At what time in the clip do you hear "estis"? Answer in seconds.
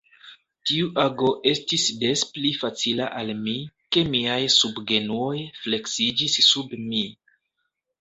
1.51-1.85